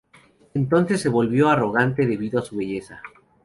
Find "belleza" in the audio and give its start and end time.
2.57-3.03